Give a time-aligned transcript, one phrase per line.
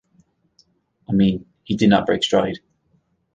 [1.07, 2.57] I mean, he did not break stride.